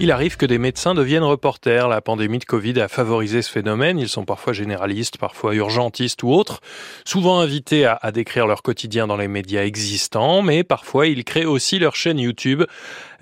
Il 0.00 0.12
arrive 0.12 0.36
que 0.36 0.46
des 0.46 0.58
médecins 0.58 0.94
deviennent 0.94 1.24
reporters. 1.24 1.88
La 1.88 2.00
pandémie 2.00 2.38
de 2.38 2.44
Covid 2.44 2.80
a 2.80 2.88
favorisé 2.88 3.42
ce 3.42 3.50
phénomène. 3.50 3.98
Ils 3.98 4.08
sont 4.08 4.24
parfois 4.24 4.52
généralistes, 4.52 5.18
parfois 5.18 5.54
urgentistes 5.54 6.22
ou 6.22 6.30
autres, 6.30 6.60
souvent 7.04 7.40
invités 7.40 7.84
à, 7.84 8.12
décrire 8.12 8.46
leur 8.46 8.62
quotidien 8.62 9.06
dans 9.08 9.16
les 9.16 9.28
médias 9.28 9.64
existants, 9.64 10.42
mais 10.42 10.64
parfois 10.64 11.08
ils 11.08 11.24
créent 11.24 11.44
aussi 11.44 11.78
leur 11.78 11.96
chaîne 11.96 12.18
YouTube. 12.18 12.62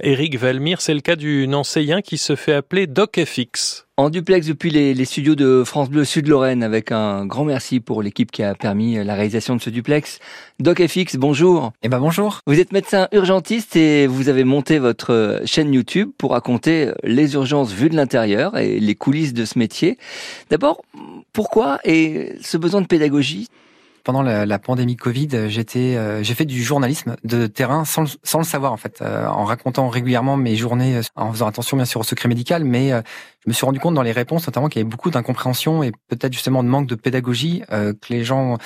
Eric 0.00 0.36
Valmire, 0.36 0.80
c'est 0.80 0.95
le 0.95 1.00
cas 1.00 1.16
du 1.16 1.48
Nancéien 1.48 2.03
qui 2.03 2.18
se 2.18 2.37
fait 2.37 2.55
appeler 2.55 2.87
DocFX. 2.87 3.86
En 3.99 4.11
duplex 4.11 4.47
depuis 4.47 4.69
les, 4.69 4.93
les, 4.93 5.05
studios 5.07 5.35
de 5.35 5.63
France 5.65 5.89
Bleu 5.89 6.05
Sud-Lorraine, 6.05 6.63
avec 6.63 6.93
un 6.93 7.25
grand 7.25 7.46
merci 7.46 7.81
pour 7.81 8.03
l'équipe 8.03 8.31
qui 8.31 8.43
a 8.43 8.55
permis 8.55 9.03
la 9.03 9.15
réalisation 9.15 9.57
de 9.57 9.63
ce 9.63 9.71
duplex. 9.71 10.19
Doc 10.61 10.87
FX, 10.87 11.17
bonjour. 11.17 11.73
Eh 11.83 11.89
ben 11.89 11.99
bonjour. 11.99 12.41
Vous 12.46 12.61
êtes 12.61 12.73
médecin 12.73 13.09
urgentiste 13.13 13.75
et 13.75 14.07
vous 14.07 14.29
avez 14.29 14.45
monté 14.45 14.79
votre 14.79 15.40
chaîne 15.46 15.73
YouTube 15.73 16.11
pour 16.18 16.32
raconter 16.32 16.93
les 17.04 17.32
urgences 17.32 17.73
vues 17.73 17.89
de 17.89 17.96
l'intérieur 17.96 18.59
et 18.59 18.81
les 18.81 18.95
coulisses 18.95 19.32
de 19.32 19.46
ce 19.46 19.59
métier. 19.59 19.96
D'abord, 20.51 20.82
pourquoi 21.32 21.79
et 21.85 22.35
ce 22.43 22.59
besoin 22.59 22.82
de 22.82 22.87
pédagogie? 22.87 23.49
Pendant 24.07 24.23
la, 24.23 24.46
la, 24.46 24.59
pandémie 24.61 24.95
Covid, 24.95 25.49
j'étais, 25.49 25.96
euh, 25.96 26.23
j'ai 26.23 26.35
fait 26.35 26.45
du 26.45 26.63
journalisme 26.63 27.17
de 27.25 27.49
terrain 27.49 27.85
sans, 27.85 28.17
sans 28.23 28.39
le 28.39 28.45
savoir 28.45 28.73
en 28.73 28.77
fait, 28.77 29.03
euh, 29.03 29.27
en 29.27 29.45
racontant 29.45 29.89
régulièrement 29.89 30.37
mes 30.37 30.55
journées, 30.55 30.99
euh, 30.99 31.03
en 31.17 31.32
faisant 31.32 31.49
attention 31.49 31.77
bien 31.77 31.87
sûr 31.87 32.03
au 32.03 32.05
secret 32.05 32.29
médical, 32.29 32.62
mais 32.62 32.91
je 32.91 33.48
me 33.48 33.53
suis 33.53 33.67
rendu 33.67 33.81
compte 33.81 33.95
dans 33.95 34.05
les 34.05 34.12
réponses 34.12 34.47
notamment 34.47 34.69
qu'il 34.69 34.79
y 34.79 34.83
avait 34.83 34.89
beaucoup 34.89 35.11
d'incompréhension 35.11 35.83
et 35.83 35.91
peut-être 36.06 36.33
justement 36.33 36.62
de 36.62 36.69
manque 36.69 36.87
de 36.87 36.95
pédagogie, 36.95 37.65
que 37.69 37.97
les 38.09 38.23
gens 38.23 38.59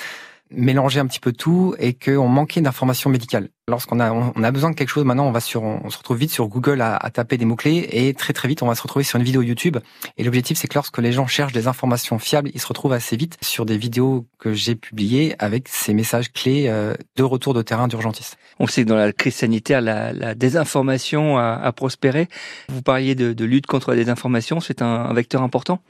mélanger 0.51 0.99
un 0.99 1.07
petit 1.07 1.19
peu 1.19 1.31
tout 1.31 1.75
et 1.79 1.93
qu'on 1.93 2.27
manquait 2.27 2.61
d'informations 2.61 3.09
médicales. 3.09 3.49
Lorsqu'on 3.67 3.99
a, 3.99 4.11
on 4.11 4.43
a 4.43 4.51
besoin 4.51 4.71
de 4.71 4.75
quelque 4.75 4.89
chose, 4.89 5.05
maintenant 5.05 5.27
on 5.27 5.31
va 5.31 5.39
sur, 5.39 5.63
on 5.63 5.89
se 5.89 5.97
retrouve 5.97 6.17
vite 6.17 6.31
sur 6.31 6.47
Google 6.47 6.81
à, 6.81 6.97
taper 7.13 7.37
des 7.37 7.45
mots 7.45 7.55
clés 7.55 7.87
et 7.91 8.13
très 8.13 8.33
très 8.33 8.47
vite 8.47 8.61
on 8.63 8.67
va 8.67 8.75
se 8.75 8.81
retrouver 8.81 9.03
sur 9.03 9.17
une 9.17 9.23
vidéo 9.23 9.41
YouTube. 9.41 9.77
Et 10.17 10.23
l'objectif 10.23 10.57
c'est 10.57 10.67
que 10.67 10.73
lorsque 10.73 10.97
les 10.97 11.11
gens 11.11 11.27
cherchent 11.27 11.53
des 11.53 11.67
informations 11.67 12.19
fiables, 12.19 12.51
ils 12.53 12.59
se 12.59 12.67
retrouvent 12.67 12.93
assez 12.93 13.15
vite 13.15 13.37
sur 13.41 13.65
des 13.65 13.77
vidéos 13.77 14.25
que 14.39 14.53
j'ai 14.53 14.75
publiées 14.75 15.35
avec 15.39 15.67
ces 15.67 15.93
messages 15.93 16.33
clés 16.33 16.65
euh, 16.67 16.95
de 17.15 17.23
retour 17.23 17.53
de 17.53 17.61
terrain 17.61 17.87
d'urgentiste. 17.87 18.37
On 18.59 18.67
sait 18.67 18.83
que 18.83 18.89
dans 18.89 18.95
la 18.95 19.13
crise 19.13 19.35
sanitaire, 19.35 19.79
la, 19.79 20.11
la 20.11 20.35
désinformation 20.35 21.37
a, 21.37 21.53
a, 21.53 21.71
prospéré. 21.71 22.27
Vous 22.67 22.81
parliez 22.81 23.15
de, 23.15 23.31
de 23.31 23.45
lutte 23.45 23.67
contre 23.67 23.91
la 23.91 23.95
désinformation, 23.95 24.59
c'est 24.59 24.81
un, 24.81 24.87
un 24.87 25.13
vecteur 25.13 25.41
important? 25.43 25.81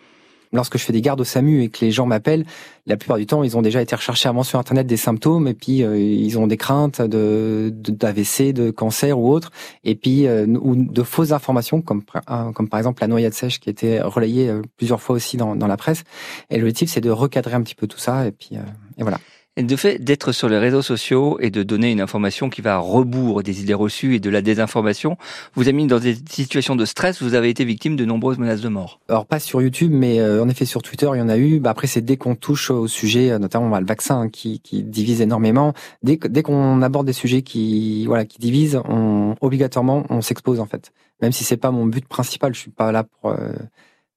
Lorsque 0.54 0.78
je 0.78 0.84
fais 0.84 0.94
des 0.94 1.02
gardes 1.02 1.22
au 1.22 1.24
SAMU 1.24 1.64
et 1.64 1.70
que 1.70 1.84
les 1.84 1.92
gens 1.92 2.06
m'appellent, 2.06 2.46
la 2.88 2.98
plupart 2.98 3.18
du 3.18 3.26
temps, 3.26 3.44
ils 3.44 3.58
ont 3.58 3.62
déjà 3.62 3.82
été 3.82 3.96
recherchés 3.96 4.28
avant 4.28 4.44
sur 4.44 4.60
Internet 4.60 4.88
des 4.88 4.98
symptômes 4.98 5.48
et 5.48 5.54
puis 5.54 5.84
euh, 5.84 5.98
ils 6.00 6.38
ont 6.40 6.48
des 6.48 6.58
craintes 6.58 7.02
de 7.02 7.72
d'AVC, 7.72 8.54
de, 8.54 8.72
cancer 8.72 9.20
ou 9.20 9.32
autre, 9.32 9.52
et 9.84 9.96
puis 9.96 10.28
euh, 10.28 10.46
ou 10.48 10.76
de 10.76 11.04
fausses 11.04 11.32
informations 11.32 11.82
comme 11.82 12.04
euh, 12.30 12.52
comme 12.52 12.70
par 12.70 12.80
exemple 12.80 13.02
la 13.02 13.08
noyade 13.08 13.34
sèche 13.34 13.60
qui 13.60 13.70
été 13.70 14.02
relayée 14.02 14.52
plusieurs 14.78 15.02
fois 15.02 15.16
aussi 15.16 15.38
dans, 15.38 15.56
dans 15.56 15.68
la 15.68 15.78
presse. 15.78 16.04
Et 16.50 16.58
l'objectif, 16.58 16.90
c'est 16.90 17.02
de 17.02 17.12
recadrer 17.12 17.54
un 17.54 17.62
petit 17.62 17.76
peu 17.76 17.88
tout 17.88 18.00
ça 18.00 18.28
et 18.28 18.32
puis 18.32 18.56
et 18.98 19.04
voilà. 19.04 19.20
De 19.58 19.76
fait 19.76 20.02
d'être 20.02 20.32
sur 20.32 20.48
les 20.48 20.58
réseaux 20.58 20.82
sociaux 20.82 21.38
et 21.42 21.50
de 21.50 21.62
donner 21.62 21.92
une 21.92 22.00
information 22.00 22.50
qui 22.50 22.62
va 22.62 22.76
à 22.76 22.78
rebours 22.78 23.44
des 23.44 23.62
idées 23.62 23.74
reçues 23.74 24.16
et 24.16 24.22
de 24.22 24.30
la 24.30 24.42
désinformation, 24.42 25.18
vous 25.56 25.64
avez 25.64 25.74
mis 25.74 25.88
dans 25.88 26.00
des 26.00 26.16
situations 26.30 26.78
de 26.78 26.86
stress, 26.86 27.22
vous 27.22 27.34
avez 27.34 27.50
été 27.50 27.66
victime 27.66 27.98
de 27.98 28.06
nombreuses 28.06 28.38
menaces 28.38 28.62
de 28.62 28.70
mort. 28.70 29.02
Alors 29.10 29.26
pas 29.26 29.40
sur 29.40 29.62
YouTube, 29.62 29.92
mais 29.94 30.22
euh, 30.22 30.42
en 30.42 30.48
effet 30.48 30.64
sur 30.64 30.82
Twitter, 30.82 31.10
il 31.14 31.18
y 31.18 31.22
en 31.22 31.28
a 31.28 31.38
eu. 31.38 31.60
Bah, 31.60 31.72
après, 31.72 31.88
c'est 31.88 32.00
dès 32.00 32.16
qu'on 32.16 32.36
touche 32.36 32.72
au 32.72 32.88
sujet, 32.88 33.30
euh, 33.30 33.40
notamment 33.40 33.68
bah, 33.68 33.82
le 33.82 33.86
vaccin 33.86 34.22
hein, 34.22 34.30
qui, 34.30 34.62
qui 34.62 34.84
divise 34.84 35.20
énormément. 35.20 35.74
Dès, 36.02 36.16
dès 36.16 36.44
qu'on 36.44 36.82
aborde 36.82 37.06
des 37.06 37.12
sujets 37.12 37.42
qui 37.42 38.06
voilà 38.06 38.24
qui 38.24 38.40
divisent, 38.40 38.82
on, 38.88 39.36
obligatoirement 39.42 40.06
on 40.10 40.22
s'expose 40.22 40.62
en 40.62 40.66
fait. 40.66 40.94
Même 41.22 41.34
si 41.34 41.44
c'est 41.44 41.58
pas 41.58 41.72
mon 41.72 41.86
but 41.86 42.08
principal, 42.08 42.54
je 42.56 42.60
suis 42.60 42.72
pas 42.72 42.94
là 42.94 43.04
pour 43.04 43.32
euh, 43.32 43.52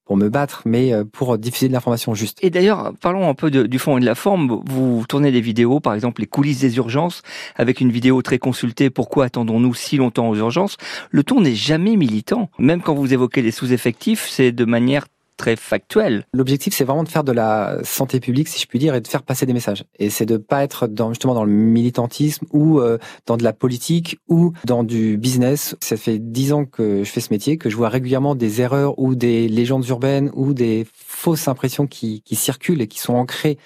pour 0.05 0.17
me 0.17 0.29
battre, 0.29 0.63
mais 0.65 0.93
euh, 0.93 1.05
pour 1.05 1.39
diffuser 1.39 1.69
de 1.69 1.73
l'information 1.73 2.15
juste. 2.15 2.39
Et 2.43 2.51
d'ailleurs, 2.51 2.93
parlons 3.01 3.29
un 3.29 3.35
peu 3.35 3.51
du 3.51 3.79
fond 3.79 3.97
et 3.97 4.01
de 4.01 4.07
la 4.07 4.15
forme. 4.15 4.61
Vous 4.67 5.05
tournez 5.09 5.33
des 5.33 5.41
vidéos, 5.41 5.81
par 5.81 5.95
exemple 5.95 6.21
les 6.21 6.27
coulisses 6.27 6.61
des 6.61 6.77
urgences, 6.77 7.23
avec 7.57 7.81
une 7.81 7.91
vidéo 7.91 8.23
très 8.23 8.39
consultée. 8.39 8.91
Pourquoi 8.91 9.27
attendons-nous 9.27 9.75
si 9.75 9.97
longtemps 9.97 10.29
aux 10.29 10.37
urgences? 10.37 10.77
Le 11.11 11.23
ton 11.23 11.41
n'est 11.41 11.55
jamais 11.55 11.97
militant. 11.97 12.51
Même 12.59 12.83
quand 12.83 12.95
vous 12.95 13.13
évoquez 13.13 13.43
les 13.43 13.51
sous-effectifs, 13.51 14.29
c'est 14.29 14.53
de 14.53 14.65
manière 14.65 15.07
très 15.37 15.57
factuel. 15.57 16.25
L'objectif, 16.33 16.75
c'est 16.75 16.85
vraiment 16.85 17.05
de 17.05 17.09
faire 17.09 17.25
de 17.25 17.33
la 17.33 17.79
santé 17.83 18.21
publique, 18.21 18.49
si 18.49 18.61
je 18.61 18.67
puis 18.67 18.79
dire, 18.79 18.95
et 18.95 19.01
de 19.01 19.09
faire 19.09 19.23
passer 19.23 19.47
des 19.47 19.53
messages. 19.53 19.85
Et 19.99 20.11
c'est 20.11 20.27
de 20.27 20.37
pas 20.37 20.63
être 20.63 20.87
dans, 20.87 21.11
justement 21.11 21.35
dans 21.35 21.45
le 21.45 21.53
militantisme 21.53 22.47
ou 22.53 22.81
euh, 22.81 22.99
dans 23.27 23.37
de 23.37 23.45
la 23.45 23.53
politique 23.53 24.19
ou 24.29 24.53
dans 24.65 24.85
du 24.85 25.17
business. 25.17 25.77
Ça 25.81 25.97
fait 25.97 26.19
dix 26.19 26.53
ans 26.53 26.65
que 26.65 27.05
je 27.05 27.11
fais 27.11 27.21
ce 27.21 27.33
métier, 27.33 27.59
que 27.59 27.71
je 27.71 27.77
vois 27.77 27.89
régulièrement 27.89 28.35
des 28.35 28.61
erreurs 28.61 28.99
ou 28.99 29.15
des 29.15 29.49
légendes 29.49 29.87
urbaines 29.89 30.31
ou 30.35 30.55
des 30.55 30.87
fausses 30.95 31.49
impressions 31.49 31.87
qui, 31.87 32.23
qui 32.23 32.37
circulent 32.37 32.81
et 32.81 32.89
qui 32.89 32.99
sont 32.99 33.15
ancrées 33.15 33.59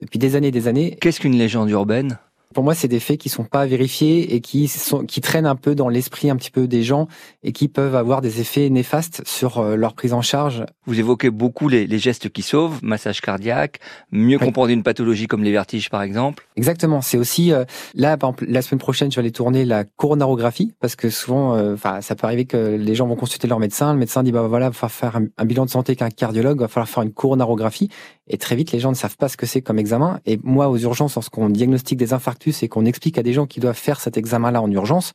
depuis 0.00 0.18
des 0.18 0.36
années 0.36 0.48
et 0.48 0.52
des 0.52 0.68
années. 0.68 0.96
Qu'est-ce 1.00 1.20
qu'une 1.20 1.36
légende 1.36 1.70
urbaine? 1.70 2.18
Pour 2.54 2.64
moi, 2.64 2.74
c'est 2.74 2.88
des 2.88 3.00
faits 3.00 3.18
qui 3.18 3.28
sont 3.28 3.44
pas 3.44 3.66
vérifiés 3.66 4.34
et 4.34 4.40
qui 4.40 4.68
sont 4.68 5.04
qui 5.04 5.20
traînent 5.20 5.46
un 5.46 5.56
peu 5.56 5.74
dans 5.74 5.88
l'esprit 5.88 6.30
un 6.30 6.36
petit 6.36 6.50
peu 6.50 6.66
des 6.66 6.82
gens 6.82 7.08
et 7.42 7.52
qui 7.52 7.68
peuvent 7.68 7.94
avoir 7.94 8.22
des 8.22 8.40
effets 8.40 8.70
néfastes 8.70 9.22
sur 9.26 9.58
euh, 9.58 9.76
leur 9.76 9.94
prise 9.94 10.12
en 10.12 10.22
charge. 10.22 10.64
Vous 10.86 10.98
évoquez 10.98 11.30
beaucoup 11.30 11.68
les, 11.68 11.86
les 11.86 11.98
gestes 11.98 12.30
qui 12.30 12.42
sauvent, 12.42 12.78
massage 12.82 13.20
cardiaque, 13.20 13.80
mieux 14.10 14.38
oui. 14.38 14.44
comprendre 14.44 14.70
une 14.70 14.82
pathologie 14.82 15.26
comme 15.26 15.42
les 15.42 15.52
vertiges 15.52 15.90
par 15.90 16.02
exemple. 16.02 16.46
Exactement. 16.56 17.00
C'est 17.02 17.18
aussi 17.18 17.52
euh, 17.52 17.64
là, 17.94 18.16
par 18.16 18.30
exemple, 18.30 18.46
la 18.48 18.62
semaine 18.62 18.78
prochaine, 18.78 19.10
je 19.10 19.16
vais 19.16 19.20
aller 19.20 19.32
tourner 19.32 19.64
la 19.64 19.84
coronarographie 19.84 20.72
parce 20.80 20.96
que 20.96 21.10
souvent, 21.10 21.56
euh, 21.56 21.74
enfin, 21.74 22.00
ça 22.00 22.14
peut 22.14 22.26
arriver 22.26 22.44
que 22.44 22.76
les 22.76 22.94
gens 22.94 23.06
vont 23.06 23.16
consulter 23.16 23.48
leur 23.48 23.58
médecin. 23.58 23.92
Le 23.92 23.98
médecin 23.98 24.22
dit 24.22 24.32
bah 24.32 24.46
voilà, 24.46 24.70
va 24.70 24.72
falloir 24.72 24.92
faire 24.92 25.16
un, 25.16 25.26
un 25.36 25.44
bilan 25.44 25.64
de 25.64 25.70
santé 25.70 25.96
qu'un 25.96 26.10
cardiologue, 26.10 26.60
va 26.60 26.68
falloir 26.68 26.88
faire 26.88 27.02
une 27.02 27.12
coronarographie. 27.12 27.90
Et 28.28 28.38
très 28.38 28.56
vite, 28.56 28.72
les 28.72 28.80
gens 28.80 28.90
ne 28.90 28.96
savent 28.96 29.16
pas 29.16 29.28
ce 29.28 29.36
que 29.36 29.46
c'est 29.46 29.62
comme 29.62 29.78
examen. 29.78 30.20
Et 30.26 30.38
moi, 30.42 30.68
aux 30.68 30.78
urgences, 30.78 31.14
lorsqu'on 31.14 31.48
diagnostique 31.48 31.98
des 31.98 32.12
infarctus 32.12 32.35
et 32.62 32.68
qu'on 32.68 32.84
explique 32.84 33.18
à 33.18 33.22
des 33.22 33.32
gens 33.32 33.46
qui 33.46 33.60
doivent 33.60 33.76
faire 33.76 34.00
cet 34.00 34.16
examen-là 34.16 34.62
en 34.62 34.70
urgence, 34.70 35.12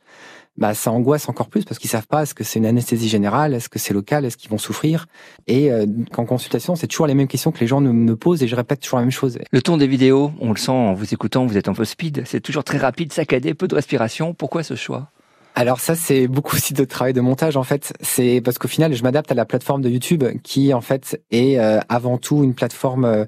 bah, 0.58 0.74
ça 0.74 0.90
angoisse 0.90 1.28
encore 1.28 1.48
plus 1.48 1.64
parce 1.64 1.78
qu'ils 1.78 1.88
savent 1.88 2.06
pas 2.06 2.22
est-ce 2.22 2.34
que 2.34 2.44
c'est 2.44 2.58
une 2.58 2.66
anesthésie 2.66 3.08
générale, 3.08 3.54
est-ce 3.54 3.68
que 3.68 3.78
c'est 3.78 3.94
local, 3.94 4.24
est-ce 4.24 4.36
qu'ils 4.36 4.50
vont 4.50 4.58
souffrir. 4.58 5.06
Et 5.46 5.72
euh, 5.72 5.86
qu'en 6.12 6.26
consultation, 6.26 6.76
c'est 6.76 6.86
toujours 6.86 7.06
les 7.06 7.14
mêmes 7.14 7.28
questions 7.28 7.52
que 7.52 7.60
les 7.60 7.66
gens 7.66 7.80
me 7.80 8.16
posent 8.16 8.42
et 8.42 8.48
je 8.48 8.56
répète 8.56 8.80
toujours 8.80 8.98
la 8.98 9.04
même 9.04 9.10
chose. 9.10 9.38
Le 9.50 9.62
ton 9.62 9.78
des 9.78 9.86
vidéos, 9.86 10.32
on 10.40 10.50
le 10.50 10.58
sent 10.58 10.72
en 10.72 10.92
vous 10.92 11.14
écoutant, 11.14 11.46
vous 11.46 11.56
êtes 11.56 11.68
un 11.68 11.74
peu 11.74 11.84
speed. 11.84 12.24
C'est 12.26 12.40
toujours 12.40 12.64
très 12.64 12.78
rapide, 12.78 13.12
saccadé, 13.12 13.54
peu 13.54 13.66
de 13.66 13.74
respiration. 13.74 14.34
Pourquoi 14.34 14.62
ce 14.62 14.76
choix? 14.76 15.08
Alors 15.54 15.80
ça, 15.80 15.94
c'est 15.94 16.28
beaucoup 16.28 16.56
aussi 16.56 16.72
de 16.72 16.84
travail 16.84 17.12
de 17.12 17.20
montage 17.20 17.56
en 17.56 17.62
fait. 17.62 17.92
C'est 18.00 18.40
parce 18.42 18.58
qu'au 18.58 18.68
final, 18.68 18.94
je 18.94 19.02
m'adapte 19.02 19.30
à 19.30 19.34
la 19.34 19.44
plateforme 19.44 19.82
de 19.82 19.90
YouTube 19.90 20.24
qui 20.42 20.72
en 20.72 20.80
fait 20.80 21.20
est 21.30 21.58
euh, 21.58 21.78
avant 21.88 22.16
tout 22.16 22.42
une 22.42 22.54
plateforme 22.54 23.04
euh, 23.04 23.24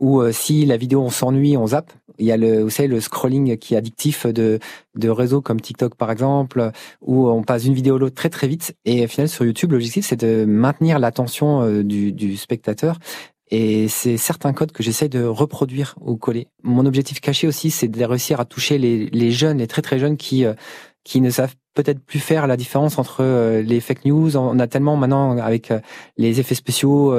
où 0.00 0.20
euh, 0.20 0.32
si 0.32 0.66
la 0.66 0.76
vidéo 0.76 1.02
on 1.02 1.10
s'ennuie, 1.10 1.56
on 1.56 1.68
zappe. 1.68 1.92
Il 2.18 2.26
y 2.26 2.32
a 2.32 2.36
le, 2.36 2.62
vous 2.62 2.70
savez, 2.70 2.88
le 2.88 3.00
scrolling 3.00 3.56
qui 3.58 3.74
est 3.74 3.76
addictif 3.76 4.26
de 4.26 4.58
de 4.94 5.08
réseaux 5.08 5.40
comme 5.40 5.60
TikTok 5.60 5.94
par 5.94 6.10
exemple, 6.10 6.70
où 7.00 7.28
on 7.28 7.42
passe 7.42 7.64
une 7.64 7.74
vidéo 7.74 7.96
à 7.96 7.98
l'autre 7.98 8.16
très 8.16 8.30
très 8.30 8.48
vite. 8.48 8.74
Et 8.84 9.04
au 9.04 9.08
final, 9.08 9.28
sur 9.28 9.44
YouTube, 9.44 9.72
l'objectif 9.72 10.06
c'est 10.06 10.16
de 10.16 10.44
maintenir 10.44 10.98
l'attention 10.98 11.82
du, 11.82 12.12
du 12.12 12.36
spectateur 12.36 12.98
et 13.50 13.88
c'est 13.88 14.16
certains 14.16 14.52
codes 14.52 14.72
que 14.72 14.82
j'essaie 14.82 15.08
de 15.08 15.24
reproduire 15.24 15.94
ou 16.00 16.16
coller. 16.16 16.48
Mon 16.62 16.84
objectif 16.86 17.20
caché 17.20 17.46
aussi, 17.46 17.70
c'est 17.70 17.88
de 17.88 18.04
réussir 18.04 18.40
à 18.40 18.44
toucher 18.44 18.78
les, 18.78 19.06
les 19.06 19.30
jeunes, 19.30 19.58
les 19.58 19.66
très 19.66 19.82
très 19.82 19.98
jeunes 19.98 20.16
qui 20.16 20.44
qui 21.08 21.22
ne 21.22 21.30
savent 21.30 21.54
peut-être 21.72 22.00
plus 22.04 22.18
faire 22.18 22.46
la 22.46 22.58
différence 22.58 22.98
entre 22.98 23.22
euh, 23.22 23.62
les 23.62 23.80
fake 23.80 24.04
news. 24.04 24.36
On 24.36 24.58
a 24.58 24.66
tellement 24.66 24.94
maintenant 24.96 25.38
avec 25.38 25.70
euh, 25.70 25.80
les 26.18 26.38
effets 26.38 26.54
spéciaux 26.54 27.14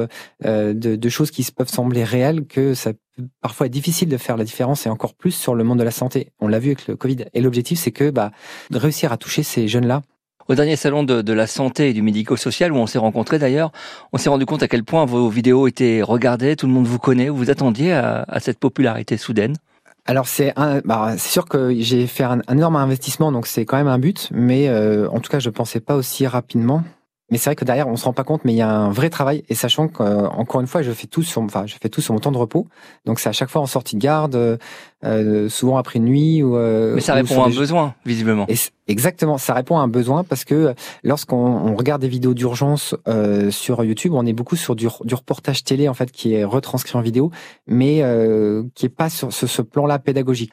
euh, 0.45 0.73
de, 0.73 1.09
choses 1.09 1.31
qui 1.31 1.43
peuvent 1.51 1.69
sembler 1.69 2.03
réelles 2.03 2.45
que 2.45 2.75
ça 2.75 2.93
peut 2.93 3.23
parfois 3.41 3.65
être 3.65 3.73
difficile 3.73 4.07
de 4.07 4.17
faire 4.17 4.37
la 4.37 4.43
différence 4.43 4.85
et 4.85 4.89
encore 4.89 5.15
plus 5.15 5.31
sur 5.31 5.55
le 5.55 5.63
monde 5.63 5.79
de 5.79 5.83
la 5.83 5.91
santé. 5.91 6.33
On 6.39 6.47
l'a 6.47 6.59
vu 6.59 6.67
avec 6.67 6.87
le 6.87 6.95
Covid. 6.95 7.25
Et 7.33 7.41
l'objectif, 7.41 7.79
c'est 7.79 7.91
que 7.91 8.11
bah, 8.11 8.31
de 8.69 8.77
réussir 8.77 9.11
à 9.11 9.17
toucher 9.17 9.41
ces 9.41 9.67
jeunes-là 9.67 10.03
au 10.47 10.55
dernier 10.55 10.75
salon 10.75 11.03
de, 11.03 11.33
la 11.33 11.45
santé 11.47 11.89
et 11.89 11.93
du 11.93 12.01
médico-social 12.01 12.71
où 12.71 12.77
on 12.77 12.87
s'est 12.87 12.97
rencontrés 12.97 13.37
d'ailleurs, 13.37 13.71
on 14.13 14.17
s'est 14.17 14.29
rendu 14.29 14.47
compte 14.47 14.63
à 14.63 14.67
quel 14.67 14.83
point 14.83 15.05
vos 15.05 15.29
vidéos 15.29 15.67
étaient 15.67 16.01
regardées, 16.01 16.55
tout 16.55 16.65
le 16.65 16.73
monde 16.73 16.87
vous 16.87 16.97
connaît, 16.97 17.29
vous 17.29 17.51
attendiez 17.51 17.93
à 17.93 18.39
cette 18.39 18.57
popularité 18.57 19.15
soudaine 19.17 19.53
alors 20.09 20.27
c'est 20.27 20.55
bah, 20.85 21.13
c'est 21.19 21.29
sûr 21.29 21.45
que 21.45 21.71
j'ai 21.77 22.07
fait 22.07 22.23
un, 22.23 22.41
énorme 22.51 22.77
investissement, 22.77 23.31
donc 23.31 23.45
c'est 23.45 23.63
quand 23.65 23.77
même 23.77 23.87
un 23.87 23.99
but, 23.99 24.29
mais 24.31 24.67
euh, 24.67 25.07
en 25.11 25.19
tout 25.19 25.29
cas 25.29 25.37
je 25.37 25.51
pensais 25.51 25.79
pas 25.79 25.93
aussi 25.93 26.25
rapidement. 26.25 26.83
Mais 27.31 27.37
c'est 27.37 27.49
vrai 27.49 27.55
que 27.55 27.65
derrière, 27.65 27.87
on 27.87 27.95
se 27.95 28.05
rend 28.05 28.13
pas 28.13 28.23
compte, 28.23 28.43
mais 28.43 28.53
il 28.53 28.57
y 28.57 28.61
a 28.61 28.69
un 28.69 28.91
vrai 28.91 29.09
travail. 29.09 29.43
Et 29.49 29.55
sachant 29.55 29.87
qu'encore 29.87 30.61
une 30.61 30.67
fois, 30.67 30.81
je 30.81 30.91
fais 30.91 31.07
tout 31.07 31.21
sur, 31.21 31.41
enfin, 31.41 31.65
je 31.67 31.75
fais 31.81 31.89
tout 31.89 32.01
sur 32.01 32.13
mon 32.13 32.19
temps 32.19 32.31
de 32.31 32.37
repos. 32.37 32.67
Donc 33.05 33.19
c'est 33.19 33.29
à 33.29 33.31
chaque 33.31 33.49
fois 33.49 33.61
en 33.61 33.67
sortie 33.67 33.95
de 33.95 34.01
garde, 34.01 34.59
euh, 35.05 35.49
souvent 35.49 35.77
après 35.77 35.99
nuit. 35.99 36.41
Ou, 36.41 36.55
euh, 36.55 36.95
mais 36.95 37.01
ça 37.01 37.13
répond 37.13 37.43
à 37.43 37.47
un 37.47 37.49
besoin, 37.49 37.93
visiblement. 38.05 38.45
Et 38.49 38.55
exactement, 38.87 39.37
ça 39.37 39.53
répond 39.53 39.77
à 39.77 39.81
un 39.81 39.87
besoin 39.87 40.23
parce 40.23 40.43
que 40.43 40.73
lorsqu'on 41.03 41.75
regarde 41.75 42.01
des 42.01 42.09
vidéos 42.09 42.33
d'urgence 42.33 42.95
euh, 43.07 43.51
sur 43.51 43.83
YouTube, 43.83 44.13
on 44.13 44.25
est 44.25 44.33
beaucoup 44.33 44.55
sur 44.55 44.75
du, 44.75 44.87
du, 45.03 45.15
reportage 45.15 45.63
télé 45.63 45.87
en 45.87 45.93
fait 45.93 46.11
qui 46.11 46.33
est 46.33 46.43
retranscrit 46.43 46.97
en 46.97 47.01
vidéo, 47.01 47.31
mais 47.67 47.99
euh, 48.01 48.63
qui 48.75 48.87
est 48.87 48.89
pas 48.89 49.09
sur 49.09 49.31
ce, 49.31 49.47
ce 49.47 49.61
plan-là 49.61 49.99
pédagogique. 49.99 50.51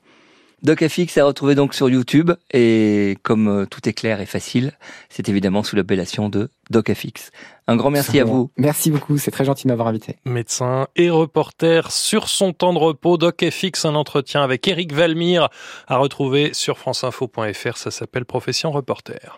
DocFX 0.67 1.17
à 1.19 1.25
retrouver 1.25 1.55
donc 1.55 1.75
sur 1.75 1.89
YouTube 1.89 2.33
et 2.53 3.19
comme 3.23 3.47
euh, 3.47 3.67
tout 3.67 3.89
est 3.89 3.93
clair 3.93 4.21
et 4.21 4.27
facile, 4.27 4.73
c'est 5.09 5.29
évidemment 5.29 5.63
sous 5.63 5.77
l'appellation 5.77 6.29
de 6.29 6.51
DocFX. 6.71 7.31
Un 7.69 7.77
grand 7.77 7.91
merci 7.91 8.19
à 8.19 8.25
vous. 8.25 8.51
Merci 8.57 8.91
beaucoup, 8.91 9.17
c'est 9.17 9.31
très 9.31 9.45
gentil 9.45 9.63
de 9.63 9.69
m'avoir 9.69 9.87
invité. 9.87 10.17
Médecin 10.25 10.89
et 10.97 11.09
reporter 11.09 11.93
sur 11.93 12.29
son 12.29 12.53
temps 12.53 12.73
de 12.73 12.81
repos, 12.81 13.17
DocFX, 13.17 13.85
un 13.85 13.95
entretien 13.95 14.43
avec 14.43 14.67
Eric 14.67 14.93
Valmire 14.93 15.51
à 15.87 15.99
retrouver 15.99 16.53
sur 16.53 16.79
franceinfo.fr, 16.79 17.77
ça 17.77 17.93
s'appelle 17.93 18.25
Profession 18.25 18.73
Reporter. 18.73 19.35